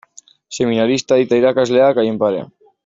[0.57, 2.55] Seminarista eta irakasleak haien parean.